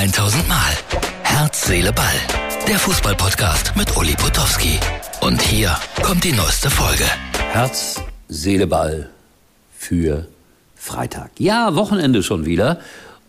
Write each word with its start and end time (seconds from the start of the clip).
1000 0.00 0.48
Mal. 0.48 0.72
Herz, 1.24 1.66
Seele, 1.66 1.92
Ball. 1.92 2.06
Der 2.66 2.78
Fußballpodcast 2.78 3.76
mit 3.76 3.94
Uli 3.98 4.14
Potowski. 4.14 4.80
Und 5.20 5.42
hier 5.42 5.76
kommt 6.02 6.24
die 6.24 6.32
neueste 6.32 6.70
Folge. 6.70 7.04
Herz, 7.52 8.00
Seele, 8.26 8.66
Ball 8.66 9.10
für 9.76 10.26
Freitag. 10.74 11.32
Ja, 11.38 11.74
Wochenende 11.74 12.22
schon 12.22 12.46
wieder. 12.46 12.80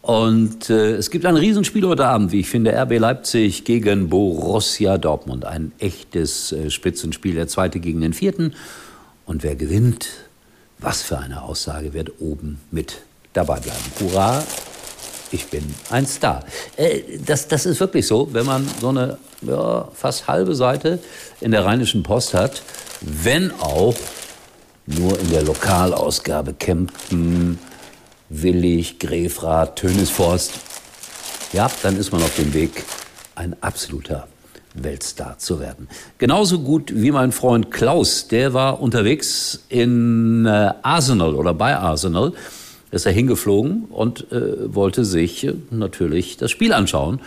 Und 0.02 0.70
äh, 0.70 0.94
es 0.94 1.12
gibt 1.12 1.26
ein 1.26 1.36
Riesenspiel 1.36 1.86
heute 1.86 2.06
Abend, 2.06 2.32
wie 2.32 2.40
ich 2.40 2.50
finde, 2.50 2.72
RB 2.72 3.00
Leipzig 3.00 3.66
gegen 3.66 4.08
Borussia 4.08 4.98
Dortmund. 4.98 5.44
Ein 5.44 5.74
echtes 5.78 6.54
äh, 6.54 6.70
Spitzenspiel, 6.70 7.36
der 7.36 7.50
zweite 7.50 7.82
gegen 7.82 8.00
den 8.00 8.14
vierten. 8.14 8.54
Und 9.26 9.44
wer 9.44 9.58
gewinnt, 9.58 10.08
was 10.80 11.02
für 11.02 11.20
eine 11.20 11.42
Aussage, 11.42 11.94
wird 11.94 12.22
oben 12.22 12.62
mit 12.72 13.02
dabei 13.34 13.60
bleiben. 13.60 13.84
Hurra, 14.00 14.42
ich 15.32 15.48
bin 15.48 15.64
ein 15.90 16.06
Star. 16.06 16.44
Äh, 16.78 17.02
das, 17.26 17.48
das 17.48 17.66
ist 17.66 17.80
wirklich 17.80 18.06
so, 18.08 18.30
wenn 18.34 18.46
man 18.46 18.68
so 18.80 18.90
eine 18.90 19.18
ja, 19.42 19.88
fast 19.94 20.28
halbe 20.28 20.56
Seite 20.56 21.00
in 21.40 21.52
der 21.52 21.66
Rheinischen 21.66 22.04
Post 22.04 22.34
hat, 22.34 22.62
wenn 23.02 23.52
auch 23.60 23.96
nur 24.86 25.20
in 25.20 25.30
der 25.30 25.44
Lokalausgabe 25.44 26.54
Kempten, 26.54 27.60
Willig, 28.30 29.00
Grefrath, 29.00 29.78
Tönisforst. 29.78 30.54
Ja, 31.54 31.70
dann 31.84 31.98
ist 31.98 32.12
man 32.12 32.22
auf 32.22 32.36
dem 32.36 32.54
Weg, 32.54 32.86
ein 33.36 33.56
absoluter 33.62 34.28
Weltstar 34.74 35.38
zu 35.38 35.60
werden. 35.60 35.90
Genauso 36.18 36.60
gut 36.60 36.94
wie 36.96 37.12
mein 37.12 37.32
Freund 37.34 37.72
Klaus, 37.72 38.28
der 38.28 38.54
war 38.54 38.82
unterwegs 38.82 39.66
in 39.68 40.46
äh, 40.46 40.74
Arsenal 40.82 41.36
oder 41.36 41.54
bei 41.54 41.76
Arsenal, 41.76 42.34
ist 42.92 43.06
er 43.06 43.12
hingeflogen 43.12 43.86
und 43.86 44.32
äh, 44.32 44.74
wollte 44.74 45.06
sich 45.06 45.46
äh, 45.46 45.54
natürlich 45.72 46.38
das 46.38 46.52
Spiel 46.52 46.74
anschauen. 46.74 47.22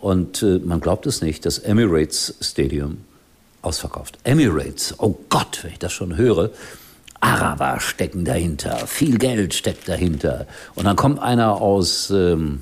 Und 0.00 0.42
äh, 0.42 0.58
man 0.64 0.80
glaubt 0.80 1.06
es 1.06 1.20
nicht, 1.20 1.44
das 1.44 1.58
Emirates 1.58 2.34
Stadium 2.40 2.98
ausverkauft. 3.62 4.18
Emirates, 4.24 4.94
oh 4.98 5.18
Gott, 5.28 5.60
wenn 5.62 5.72
ich 5.72 5.78
das 5.78 5.92
schon 5.92 6.16
höre, 6.16 6.50
Araber 7.20 7.80
stecken 7.80 8.24
dahinter, 8.24 8.86
viel 8.86 9.18
Geld 9.18 9.52
steckt 9.52 9.88
dahinter. 9.88 10.46
Und 10.74 10.86
dann 10.86 10.96
kommt 10.96 11.18
einer 11.18 11.60
aus, 11.60 12.10
ähm, 12.10 12.60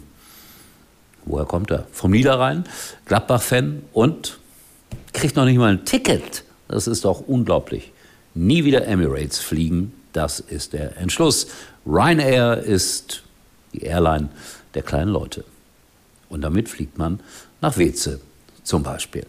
woher 1.25 1.45
kommt 1.45 1.71
er? 1.71 1.87
Vom 1.93 2.11
Niederrhein, 2.11 2.65
Gladbach-Fan 3.05 3.83
und 3.93 4.39
kriegt 5.13 5.37
noch 5.37 5.45
nicht 5.45 5.59
mal 5.59 5.73
ein 5.73 5.85
Ticket. 5.85 6.43
Das 6.67 6.89
ist 6.89 7.05
doch 7.05 7.21
unglaublich. 7.21 7.93
Nie 8.35 8.65
wieder 8.65 8.87
Emirates 8.87 9.39
fliegen, 9.39 9.93
das 10.13 10.41
ist 10.41 10.73
der 10.73 10.97
Entschluss. 10.99 11.47
Ryanair 11.89 12.59
ist 12.59 13.23
die 13.73 13.83
Airline 13.83 14.29
der 14.75 14.83
kleinen 14.83 15.11
Leute. 15.11 15.45
Und 16.29 16.43
damit 16.43 16.69
fliegt 16.69 16.99
man 16.99 17.21
nach 17.61 17.79
Weze 17.79 18.21
zum 18.63 18.83
Beispiel. 18.83 19.25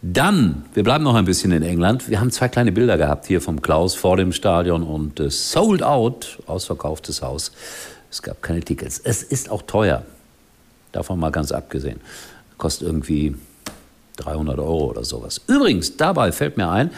Dann, 0.00 0.64
wir 0.72 0.82
bleiben 0.82 1.04
noch 1.04 1.14
ein 1.14 1.26
bisschen 1.26 1.52
in 1.52 1.62
England. 1.62 2.08
Wir 2.08 2.20
haben 2.20 2.30
zwei 2.30 2.48
kleine 2.48 2.72
Bilder 2.72 2.96
gehabt 2.96 3.26
hier 3.26 3.42
vom 3.42 3.60
Klaus 3.60 3.94
vor 3.94 4.16
dem 4.16 4.32
Stadion 4.32 4.82
und 4.82 5.20
äh, 5.20 5.28
sold 5.30 5.82
out, 5.82 6.38
ausverkauftes 6.46 7.20
Haus. 7.20 7.52
Es 8.10 8.22
gab 8.22 8.40
keine 8.40 8.60
Tickets. 8.60 8.98
Es 8.98 9.22
ist 9.22 9.50
auch 9.50 9.60
teuer. 9.62 10.04
Davon 10.92 11.20
mal 11.20 11.30
ganz 11.30 11.52
abgesehen. 11.52 12.00
Kostet 12.56 12.88
irgendwie 12.88 13.36
300 14.16 14.58
Euro 14.58 14.86
oder 14.86 15.04
sowas. 15.04 15.42
Übrigens, 15.46 15.98
dabei 15.98 16.32
fällt 16.32 16.56
mir 16.56 16.70
ein, 16.70 16.90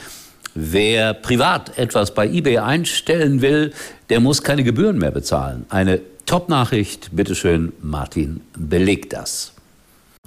wer 0.55 1.15
privat 1.15 1.79
etwas 1.79 2.15
bei 2.15 2.27
eBay 2.29 2.59
einstellen 2.59 3.41
will, 3.43 3.73
der 4.09 4.20
muss 4.20 4.43
keine 4.43 4.65
Gebühren 4.65 4.98
mehr 4.98 5.11
bezahlen. 5.11 5.67
Eine 5.69 6.01
Top-Nachricht, 6.27 7.11
bitteschön, 7.12 7.73
Martin, 7.83 8.41
belegt 8.57 9.12
das. 9.12 9.53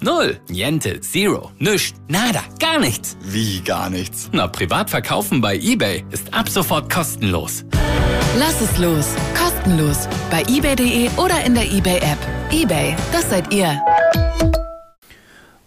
Null, 0.02 0.38
Niente, 0.50 1.00
Zero, 1.02 1.52
Nüscht, 1.60 1.96
Nada, 2.10 2.42
gar 2.60 2.80
nichts. 2.80 3.16
Wie 3.24 3.62
gar 3.62 3.90
nichts? 3.90 4.30
Na, 4.34 4.48
privat 4.48 4.90
verkaufen 4.90 5.40
bei 5.40 5.56
eBay 5.56 6.04
ist 6.12 6.34
ab 6.34 6.50
sofort 6.50 6.92
kostenlos. 6.92 7.64
Lass 8.38 8.60
es 8.62 8.78
los, 8.80 9.14
kostenlos. 9.40 10.08
Bei 10.32 10.42
eBay.de 10.50 11.10
oder 11.18 11.44
in 11.46 11.54
der 11.54 11.72
eBay-App. 11.72 12.18
eBay, 12.52 12.96
das 13.12 13.30
seid 13.30 13.54
ihr. 13.54 13.80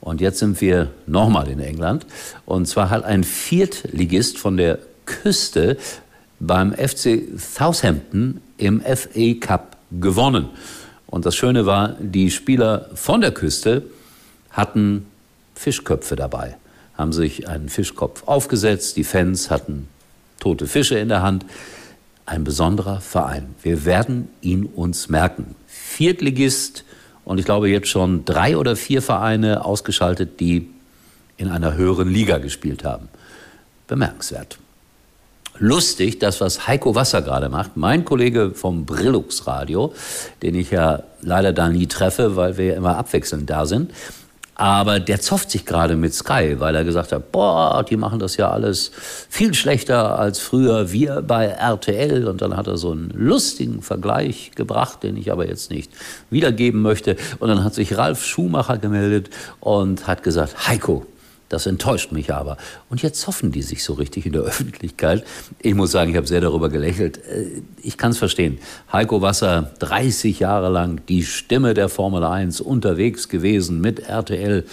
Und 0.07 0.21
jetzt 0.21 0.39
sind 0.39 0.61
wir 0.61 0.93
nochmal 1.09 1.49
in 1.49 1.59
England. 1.59 2.07
Und 2.45 2.67
zwar 2.67 2.91
hat 2.91 3.03
ein 3.03 3.25
Viertligist 3.25 4.39
von 4.39 4.57
der 4.57 4.79
Küste 5.05 5.79
beim 6.39 6.73
FC 6.73 7.25
Southampton 7.37 8.41
im 8.57 8.81
FA 8.83 9.35
Cup 9.41 9.77
gewonnen. 9.91 10.51
Und 11.09 11.27
das 11.27 11.35
Schöne 11.35 11.67
war, 11.67 11.97
die 11.99 12.31
Spieler 12.31 12.89
von 12.95 13.21
der 13.21 13.33
Küste 13.33 13.83
hatten 14.53 15.07
Fischköpfe 15.57 16.15
dabei, 16.15 16.57
haben 16.97 17.13
sich 17.13 17.49
einen 17.49 17.69
Fischkopf 17.69 18.29
aufgesetzt, 18.29 18.97
die 18.97 19.03
Fans 19.03 19.51
hatten 19.51 19.89
tote 20.39 20.69
Fische 20.69 21.01
in 21.01 21.09
der 21.09 21.23
Hand. 21.23 21.45
Ein 22.27 22.45
besonderer 22.45 23.01
Verein. 23.01 23.57
Wir 23.61 23.85
werden 23.85 24.29
ihn 24.41 24.67
uns 24.67 25.09
merken. 25.09 25.57
Viertligist 25.67 26.85
und 27.27 27.39
ich 27.39 27.45
glaube 27.45 27.69
jetzt 27.69 27.89
schon 27.89 28.25
drei 28.25 28.57
oder 28.57 28.77
vier 28.77 29.03
Vereine 29.03 29.65
ausgeschaltet, 29.65 30.39
die 30.41 30.71
in 31.37 31.49
einer 31.49 31.75
höheren 31.75 32.09
Liga 32.09 32.39
gespielt 32.39 32.85
haben. 32.85 33.09
Bemerkenswert. 33.89 34.59
Lustig, 35.59 36.21
das, 36.21 36.41
was 36.41 36.69
Heiko 36.69 36.95
Wasser 36.95 37.23
gerade 37.23 37.49
macht, 37.49 37.77
mein 37.77 38.05
Kollege 38.05 38.53
vom 38.55 38.87
Brillux 38.87 39.47
Radio, 39.47 39.93
den 40.43 40.55
ich 40.55 40.71
ja 40.71 41.03
leider 41.21 41.53
da 41.53 41.69
nie 41.69 41.89
treffe, 41.89 42.37
weil 42.37 42.59
wir 42.59 42.67
ja 42.67 42.75
immer 42.75 42.97
abwechselnd 42.97 43.51
da 43.51 43.67
sind, 43.67 43.91
aber 44.59 45.01
der 45.01 45.21
zofft 45.21 45.51
sich 45.51 45.67
gerade 45.67 45.97
mit 45.97 46.15
Sky, 46.15 46.57
weil 46.59 46.75
er 46.75 46.85
gesagt 46.85 47.13
hat, 47.13 47.31
boah, 47.31 47.85
die 47.85 47.99
machen 47.99 48.19
das 48.19 48.39
ja 48.39 48.51
alles 48.51 48.91
viel 49.29 49.53
schlechter 49.53 50.19
als 50.19 50.39
früher 50.39 50.91
wir 50.93 51.21
bei 51.21 51.47
RTL. 51.47 52.27
Und 52.27 52.41
dann 52.41 52.57
hat 52.57 52.67
er 52.67 52.79
so 52.79 52.91
einen 52.91 53.11
lustigen 53.11 53.83
Vergleich 53.83 54.53
gebracht, 54.55 55.03
den 55.03 55.19
ich 55.19 55.31
aber 55.31 55.47
jetzt 55.47 55.71
nicht 55.71 55.93
wiedergeben 56.31 56.81
möchte. 56.81 57.17
Und 57.39 57.49
dann 57.49 57.65
hat 57.65 57.75
sich 57.75 57.99
Ralf 57.99 58.25
Schumacher 58.25 58.79
gemeldet 58.79 59.29
und 59.61 60.07
hat 60.07 60.23
gesagt, 60.23 60.67
Heiko, 60.67 61.05
das 61.49 61.67
enttäuscht 61.67 62.13
mich 62.13 62.33
aber. 62.33 62.57
Und 62.91 63.03
jetzt 63.03 63.27
hoffen 63.27 63.53
die 63.53 63.63
sich 63.63 63.85
so 63.85 63.95
richtig 63.95 64.27
in 64.27 64.33
der 64.33 64.43
Öffentlichkeit. 64.43 65.25
Ich 65.61 65.75
muss 65.75 65.93
sagen, 65.93 66.11
ich 66.11 66.17
habe 66.17 66.27
sehr 66.27 66.41
darüber 66.41 66.69
gelächelt. 66.69 67.19
Äh, 67.19 67.63
ich 67.83 67.97
kann 67.97 68.11
es 68.11 68.19
verstehen. 68.19 68.59
Heiko 68.93 69.23
Wasser, 69.23 69.71
30 69.79 70.41
Jahre 70.41 70.69
lang 70.69 71.01
die 71.09 71.23
Stimme 71.23 71.75
der 71.75 71.89
Formel 71.89 72.25
1, 72.25 72.61
unterwegs 72.61 73.29
gewesen 73.29 73.81
mit 73.81 74.01
RTL 74.01 74.65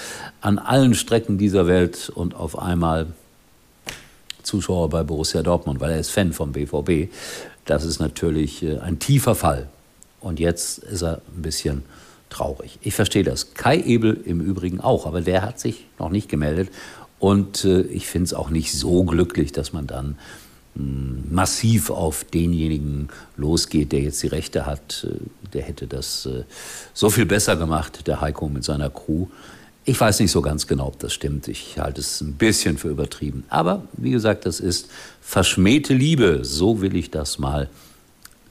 an 0.41 0.57
allen 0.57 0.95
Strecken 0.95 1.37
dieser 1.37 1.67
Welt 1.67 2.11
und 2.13 2.35
auf 2.35 2.57
einmal 2.57 3.07
Zuschauer 4.41 4.89
bei 4.89 5.03
Borussia 5.03 5.41
Dortmund, 5.41 5.79
weil 5.79 5.91
er 5.91 5.99
ist 5.99 6.09
Fan 6.09 6.33
vom 6.33 6.51
BVB. 6.51 7.11
Das 7.65 7.85
ist 7.85 7.99
natürlich 7.99 8.63
äh, 8.63 8.79
ein 8.79 8.99
tiefer 8.99 9.35
Fall. 9.35 9.69
Und 10.19 10.39
jetzt 10.39 10.79
ist 10.79 11.03
er 11.03 11.21
ein 11.35 11.41
bisschen 11.41 11.83
traurig. 12.33 12.79
Ich 12.81 12.93
verstehe 12.93 13.23
das. 13.23 13.53
Kai 13.53 13.79
Ebel 13.79 14.19
im 14.25 14.41
Übrigen 14.41 14.81
auch, 14.81 15.05
aber 15.05 15.21
der 15.21 15.41
hat 15.41 15.59
sich 15.59 15.85
noch 15.99 16.09
nicht 16.09 16.29
gemeldet. 16.29 16.69
Und 17.19 17.63
äh, 17.63 17.81
ich 17.83 18.07
finde 18.07 18.25
es 18.25 18.33
auch 18.33 18.49
nicht 18.49 18.73
so 18.73 19.03
glücklich, 19.03 19.51
dass 19.51 19.71
man 19.71 19.87
dann 19.87 20.17
mh, 20.75 20.83
hm, 20.83 21.23
massiv 21.31 21.89
auf 21.89 22.25
denjenigen 22.25 23.09
losgeht, 23.37 23.91
der 23.91 24.01
jetzt 24.01 24.21
die 24.23 24.27
Rechte 24.27 24.65
hat. 24.65 25.07
Äh, 25.07 25.17
der 25.53 25.61
hätte 25.61 25.87
das 25.87 26.25
äh, 26.25 26.43
so 26.93 27.09
viel 27.09 27.25
besser 27.25 27.55
gemacht, 27.55 28.07
der 28.07 28.19
Heiko 28.19 28.49
mit 28.49 28.63
seiner 28.63 28.89
Crew. 28.89 29.27
Ich 29.85 29.99
weiß 29.99 30.19
nicht 30.21 30.31
so 30.31 30.41
ganz 30.41 30.65
genau, 30.67 30.87
ob 30.87 30.99
das 30.99 31.13
stimmt. 31.13 31.47
Ich 31.47 31.77
halte 31.77 32.01
es 32.01 32.21
ein 32.21 32.33
bisschen 32.33 32.77
für 32.77 32.89
übertrieben. 32.89 33.43
Aber 33.49 33.83
wie 33.93 34.11
gesagt, 34.11 34.45
das 34.45 34.59
ist 34.59 34.89
verschmähte 35.21 35.93
Liebe. 35.93 36.39
So 36.43 36.81
will 36.81 36.95
ich 36.95 37.11
das 37.11 37.37
mal 37.37 37.69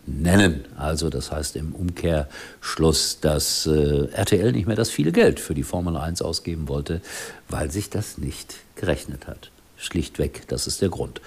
nennen. 0.06 0.64
Also 0.76 1.10
das 1.10 1.30
heißt 1.30 1.56
im 1.56 1.74
Umkehrschluss, 1.74 3.20
dass 3.20 3.66
äh, 3.66 4.06
RTL 4.12 4.52
nicht 4.52 4.66
mehr 4.66 4.76
das 4.76 4.90
viele 4.90 5.12
Geld 5.12 5.40
für 5.40 5.54
die 5.54 5.62
Formel 5.62 5.96
1 5.96 6.22
ausgeben 6.22 6.68
wollte, 6.68 7.00
weil 7.48 7.70
sich 7.70 7.90
das 7.90 8.18
nicht 8.18 8.56
gerechnet 8.74 9.26
hat. 9.26 9.50
Schlichtweg, 9.76 10.42
das 10.48 10.66
ist 10.66 10.82
der 10.82 10.88
Grund. 10.88 11.20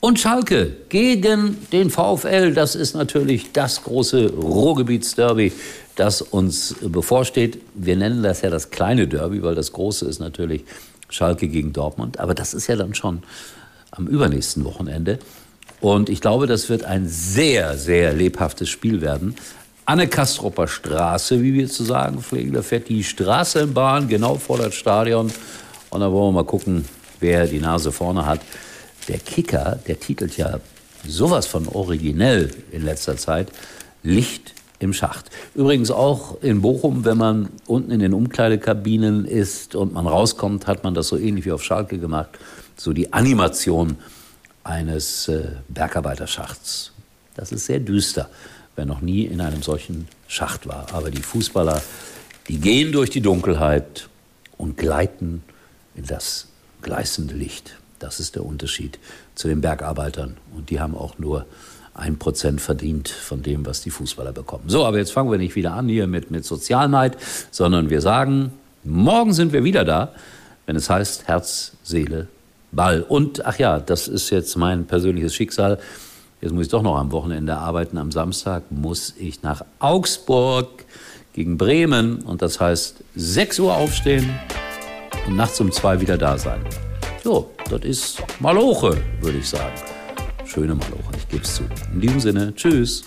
Und 0.00 0.20
Schalke 0.20 0.76
gegen 0.90 1.56
den 1.72 1.88
VfL, 1.88 2.52
das 2.52 2.74
ist 2.74 2.94
natürlich 2.94 3.52
das 3.52 3.84
große 3.84 4.34
Ruhrgebietsderby, 4.34 5.52
das 5.96 6.20
uns 6.20 6.74
bevorsteht. 6.82 7.58
Wir 7.74 7.96
nennen 7.96 8.22
das 8.22 8.42
ja 8.42 8.50
das 8.50 8.70
kleine 8.70 9.08
Derby, 9.08 9.42
weil 9.42 9.54
das 9.54 9.72
große 9.72 10.06
ist 10.06 10.18
natürlich 10.18 10.64
Schalke 11.08 11.48
gegen 11.48 11.72
Dortmund. 11.72 12.20
Aber 12.20 12.34
das 12.34 12.52
ist 12.52 12.66
ja 12.66 12.76
dann 12.76 12.94
schon 12.94 13.22
am 13.92 14.06
übernächsten 14.06 14.64
Wochenende. 14.64 15.20
Und 15.84 16.08
ich 16.08 16.22
glaube, 16.22 16.46
das 16.46 16.70
wird 16.70 16.84
ein 16.84 17.06
sehr, 17.06 17.76
sehr 17.76 18.14
lebhaftes 18.14 18.70
Spiel 18.70 19.02
werden. 19.02 19.34
Anne 19.84 20.08
Kastropper 20.08 20.66
Straße, 20.66 21.42
wie 21.42 21.52
wir 21.52 21.68
zu 21.68 21.84
sagen 21.84 22.22
pflegen. 22.22 22.54
Da 22.54 22.62
fährt 22.62 22.88
die 22.88 23.04
Straßenbahn 23.04 24.08
genau 24.08 24.36
vor 24.36 24.56
das 24.56 24.74
Stadion. 24.76 25.30
Und 25.90 26.00
da 26.00 26.10
wollen 26.10 26.28
wir 26.28 26.40
mal 26.40 26.46
gucken, 26.46 26.86
wer 27.20 27.46
die 27.46 27.60
Nase 27.60 27.92
vorne 27.92 28.24
hat. 28.24 28.40
Der 29.08 29.18
Kicker, 29.18 29.78
der 29.86 30.00
titelt 30.00 30.38
ja 30.38 30.58
sowas 31.06 31.46
von 31.46 31.68
originell 31.68 32.50
in 32.72 32.82
letzter 32.82 33.18
Zeit. 33.18 33.52
Licht 34.02 34.54
im 34.78 34.94
Schacht. 34.94 35.26
Übrigens 35.54 35.90
auch 35.90 36.40
in 36.40 36.62
Bochum, 36.62 37.04
wenn 37.04 37.18
man 37.18 37.50
unten 37.66 37.90
in 37.90 38.00
den 38.00 38.14
Umkleidekabinen 38.14 39.26
ist 39.26 39.74
und 39.74 39.92
man 39.92 40.06
rauskommt, 40.06 40.66
hat 40.66 40.82
man 40.82 40.94
das 40.94 41.08
so 41.08 41.18
ähnlich 41.18 41.44
wie 41.44 41.52
auf 41.52 41.62
Schalke 41.62 41.98
gemacht. 41.98 42.30
So 42.74 42.94
die 42.94 43.12
Animation 43.12 43.98
eines 44.64 45.28
äh, 45.28 45.48
Bergarbeiterschachts. 45.68 46.92
Das 47.34 47.52
ist 47.52 47.66
sehr 47.66 47.80
düster, 47.80 48.30
wer 48.76 48.86
noch 48.86 49.00
nie 49.00 49.24
in 49.24 49.40
einem 49.40 49.62
solchen 49.62 50.08
Schacht 50.26 50.66
war. 50.66 50.86
Aber 50.92 51.10
die 51.10 51.22
Fußballer, 51.22 51.82
die 52.48 52.58
gehen 52.58 52.92
durch 52.92 53.10
die 53.10 53.20
Dunkelheit 53.20 54.08
und 54.56 54.76
gleiten 54.76 55.42
in 55.94 56.06
das 56.06 56.48
gleißende 56.82 57.34
Licht. 57.34 57.76
Das 57.98 58.20
ist 58.20 58.34
der 58.34 58.44
Unterschied 58.44 58.98
zu 59.34 59.48
den 59.48 59.60
Bergarbeitern. 59.60 60.36
Und 60.54 60.70
die 60.70 60.80
haben 60.80 60.96
auch 60.96 61.18
nur 61.18 61.46
ein 61.94 62.18
Prozent 62.18 62.60
verdient 62.60 63.08
von 63.08 63.42
dem, 63.42 63.64
was 63.64 63.82
die 63.82 63.90
Fußballer 63.90 64.32
bekommen. 64.32 64.64
So, 64.66 64.84
aber 64.84 64.98
jetzt 64.98 65.12
fangen 65.12 65.30
wir 65.30 65.38
nicht 65.38 65.54
wieder 65.54 65.74
an 65.74 65.88
hier 65.88 66.06
mit, 66.06 66.30
mit 66.30 66.44
Sozialneid, 66.44 67.16
sondern 67.50 67.88
wir 67.88 68.00
sagen, 68.00 68.52
morgen 68.82 69.32
sind 69.32 69.52
wir 69.52 69.62
wieder 69.62 69.84
da, 69.84 70.12
wenn 70.66 70.76
es 70.76 70.90
heißt 70.90 71.28
Herz, 71.28 71.72
Seele, 71.84 72.28
Ball. 72.74 73.02
Und, 73.02 73.44
ach 73.44 73.58
ja, 73.58 73.78
das 73.80 74.08
ist 74.08 74.30
jetzt 74.30 74.56
mein 74.56 74.86
persönliches 74.86 75.34
Schicksal. 75.34 75.78
Jetzt 76.40 76.52
muss 76.52 76.66
ich 76.66 76.70
doch 76.70 76.82
noch 76.82 76.96
am 76.96 77.12
Wochenende 77.12 77.56
arbeiten. 77.56 77.96
Am 77.98 78.12
Samstag 78.12 78.64
muss 78.70 79.14
ich 79.18 79.42
nach 79.42 79.64
Augsburg 79.78 80.84
gegen 81.32 81.56
Bremen. 81.56 82.22
Und 82.22 82.42
das 82.42 82.60
heißt 82.60 82.96
6 83.16 83.58
Uhr 83.60 83.74
aufstehen 83.74 84.28
und 85.26 85.36
nachts 85.36 85.60
um 85.60 85.72
2 85.72 86.00
wieder 86.00 86.18
da 86.18 86.36
sein. 86.36 86.60
So, 87.22 87.50
das 87.70 87.80
ist 87.82 88.22
Maloche, 88.40 88.96
würde 89.20 89.38
ich 89.38 89.48
sagen. 89.48 89.74
Schöne 90.44 90.74
Maloche, 90.74 91.16
ich 91.16 91.28
gebe 91.28 91.42
es 91.42 91.54
zu. 91.54 91.62
In 91.92 92.00
diesem 92.00 92.20
Sinne, 92.20 92.54
tschüss. 92.54 93.02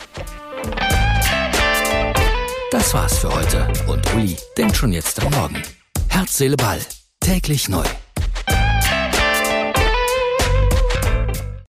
Das 2.71 2.93
war's 2.93 3.19
für 3.19 3.33
heute. 3.33 3.67
Und 3.87 4.01
Uli 4.15 4.35
denkt 4.57 4.75
schon 4.75 4.91
jetzt 4.91 5.23
am 5.23 5.31
Morgen. 5.33 5.61
Herz, 6.07 6.37
Seele, 6.37 6.57
Ball. 6.57 6.79
Täglich 7.19 7.69
neu. 7.69 7.85